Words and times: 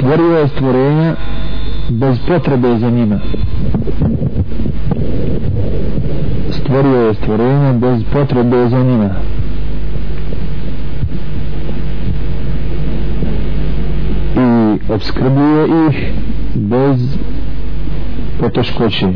stvorio 0.00 0.38
je 0.38 0.48
stvorenja 0.48 1.14
bez 1.90 2.18
potrebe 2.28 2.78
za 2.78 2.90
njima. 2.90 3.18
Stvorio 6.50 6.96
je 6.96 7.14
stvorenja 7.14 7.72
bez 7.72 8.02
potrebe 8.12 8.68
za 8.68 8.78
njima. 8.82 9.10
I 14.36 14.92
obskrbuje 14.92 15.66
ih 15.88 16.12
bez 16.54 17.16
poteškoće. 18.40 19.06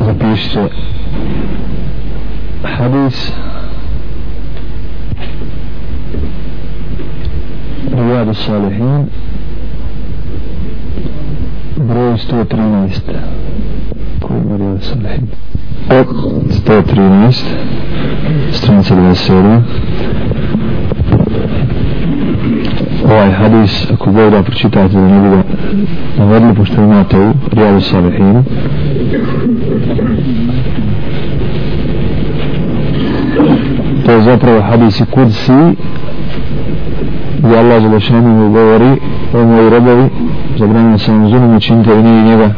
Zapišite 0.00 0.68
hadis 2.81 3.31
رياض 7.93 8.27
الصالحين 8.29 9.05
broj 11.77 12.17
113 12.17 13.01
koji 14.21 14.37
je 14.37 14.57
Riyad 14.57 14.81
Salihin 14.81 15.27
113 16.49 17.43
stranica 18.51 18.95
27 18.95 19.61
ovaj 23.05 23.31
hadis 23.31 23.91
ako 23.93 24.11
god 24.11 24.31
da 24.31 24.43
pročitate 24.43 24.93
da 24.93 25.01
ne 25.07 25.21
bi 25.21 25.35
ga 25.35 25.43
navodili 26.17 26.55
pošto 26.55 26.81
imate 26.83 27.17
u 27.19 27.33
Riyad 27.51 27.81
Salihin 27.89 28.43
Zapravo 34.32 34.60
hadisi 34.60 35.04
kursi 35.04 35.52
gdje 37.38 37.58
Allah 37.58 37.82
Želešanu 37.82 38.52
govori 38.52 38.92
o 39.34 39.44
moji 39.44 39.70
robovi 39.70 40.08
zabranjeno 40.58 40.98
sam 40.98 41.20
vam 41.20 41.30
zulom 41.30 41.56
učinite 41.56 41.90
i 41.94 42.02
nije 42.02 42.22
njega 42.22 42.50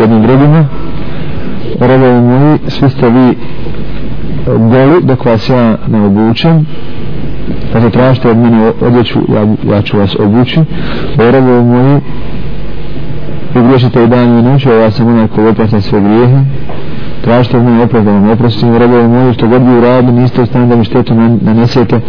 jednim 0.00 0.22
drugima 0.22 0.68
robovi 1.80 2.20
moji 2.20 2.58
svi 2.68 2.90
ste 2.90 3.10
vi 3.10 3.28
e, 3.28 3.34
goli 4.46 5.02
dok 5.02 5.24
vas 5.24 5.48
ja 5.48 5.76
ne 5.88 6.04
obučem. 6.04 6.66
Pa 7.72 7.90
tražite 7.90 8.30
od 8.30 8.36
mene 8.36 8.72
odjeću 8.80 9.18
ja, 9.28 9.74
ja 9.74 9.82
ću 9.82 9.98
vas 9.98 10.16
obući. 10.16 10.60
O 11.18 11.30
robovi 11.30 11.64
moji 11.64 12.00
vi 13.54 13.62
griješite 13.62 14.04
i 14.04 14.06
dan 14.06 14.38
i 14.38 14.42
noć 14.42 14.66
ja 14.66 14.90
sam 14.90 15.08
onaj 15.08 15.28
ko 15.28 15.48
oprašta 15.48 15.80
sve 15.80 16.00
grijehe 16.00 16.38
tražite 17.24 17.56
od 17.56 17.64
mene 17.64 17.82
oprost 17.82 18.04
da 18.04 18.12
vam 18.12 18.30
oprostim 18.30 18.76
robovi 18.76 19.08
moji 19.08 19.34
što 19.34 19.48
god 19.48 19.62
bi 19.62 19.78
uradili 19.78 20.12
niste 20.12 20.42
u 20.42 20.46
stanju 20.46 20.66
da 20.66 20.76
mi 20.76 20.84
štetu 20.84 21.14
nanesete 21.40 22.00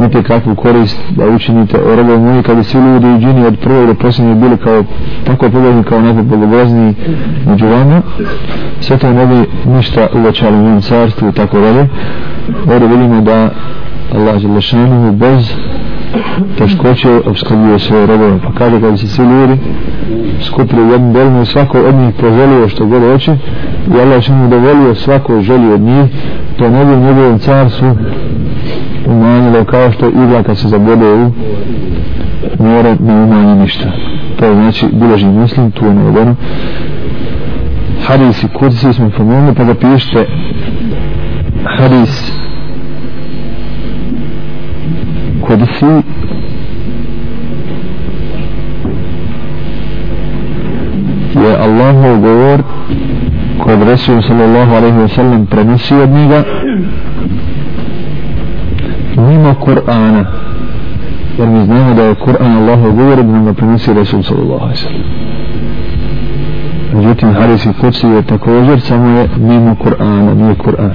niti 0.00 0.22
kakvu 0.22 0.54
korist 0.54 0.98
da 1.10 1.28
učinite. 1.28 1.76
O 1.92 1.96
robovi 1.96 2.18
moji 2.18 2.42
kada 2.42 2.62
svi 2.62 2.78
ljudi 2.80 3.06
i 3.06 3.18
džini 3.18 3.46
od 3.46 3.58
prvog 3.58 3.86
do 3.86 3.94
posljednje 3.94 4.34
bili 4.34 4.56
kao 4.56 4.84
tako 5.24 5.50
pogledni 5.50 5.84
kao 5.84 6.00
neko 6.00 6.22
bogobozni 6.22 6.94
među 7.46 7.66
vama 7.66 8.02
sve 8.80 8.98
to 8.98 9.12
ne 9.12 9.26
bi 9.26 9.70
ništa 9.70 10.08
uvećali 10.14 10.56
u 10.56 10.60
ovom 10.60 10.80
carstvu 10.80 11.28
i 11.28 11.32
tako 11.32 11.60
dalje. 11.60 11.88
Ovdje 12.72 12.88
vidimo 12.88 13.20
da 13.20 13.50
Allah 14.14 14.38
Želešanu 14.38 15.12
bez 15.12 15.54
teškoće 16.82 17.28
obskrbuje 17.28 17.78
svoje 17.78 18.06
robove 18.06 18.38
pa 18.42 18.52
kaže 18.58 18.80
kada 18.80 18.96
se 18.96 19.06
svi 19.06 19.24
ljudi 19.24 19.58
skupili 20.40 20.92
jednu 20.92 21.12
dolinu 21.12 21.44
svako 21.44 21.78
od 21.78 21.94
njih 21.94 22.14
poželio 22.20 22.68
što 22.68 22.86
god 22.86 23.02
hoće 23.02 23.36
i 23.96 24.00
Allah 24.00 24.22
će 24.22 24.32
mu 24.32 24.48
dovolio 24.48 24.94
svako 24.94 25.40
želi 25.40 25.72
od 25.72 25.80
njih 25.80 26.10
to 26.58 26.70
ne 26.70 26.84
bi 26.84 26.96
njegovom 26.96 27.38
carstvu 27.38 27.96
umanjilo 29.06 29.64
kao 29.64 29.92
što 29.92 30.08
igla 30.08 30.42
kad 30.42 30.58
se 30.58 30.68
zabode 30.68 31.12
u 31.14 31.30
more 32.58 32.96
ne 33.00 33.22
umanji 33.22 33.54
ništa. 33.54 33.88
To 34.38 34.44
je 34.44 34.54
znači 34.54 34.86
biloži 34.92 35.26
muslim 35.26 35.70
tu 35.70 35.86
je 35.86 35.94
navedeno. 35.94 36.34
Hadis 38.06 38.42
i 38.42 38.48
kursi 38.48 38.92
smo 38.92 39.10
pomenuli 39.16 39.54
pa 39.54 39.64
da 39.64 39.74
pišete 39.74 40.26
hadis 41.78 42.29
je 51.90 51.96
Allahov 51.96 52.20
govor 52.20 52.62
kod 53.58 53.82
Resul 53.88 54.22
sallallahu 54.22 54.74
alaihi 54.74 54.98
wa 54.98 55.08
sallam 55.08 55.46
prenosi 55.46 55.94
od 55.94 56.10
njega 56.10 56.44
mimo 59.16 59.54
Kur'ana. 59.54 60.24
Jer 61.38 61.48
mi 61.48 61.64
znamo 61.64 61.94
da 61.94 62.02
je 62.02 62.14
Kur'an 62.14 62.56
Allahov 62.56 62.92
govor 62.92 63.16
da 63.16 63.22
nam 63.22 63.44
ga 63.44 63.52
prenosi 63.52 63.94
Resul 63.94 64.22
sallallahu 64.22 64.62
alaihi 64.64 64.78
wa 64.78 64.82
sallam. 64.82 65.02
Međutim 66.94 67.34
hadis 67.34 67.66
i 67.66 67.72
kuci 67.80 68.06
je 68.06 68.22
također 68.22 68.80
samo 68.80 69.08
je 69.08 69.28
mimo 69.38 69.74
Kur'ana 69.74 70.34
nije 70.34 70.54
Kur'an. 70.54 70.92